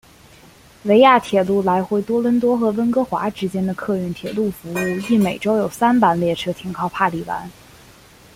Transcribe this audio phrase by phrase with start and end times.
[0.85, 7.47] 维亚铁路来回多伦多和温哥华之间的客运铁路服务亦每周有三班列车停靠帕里湾。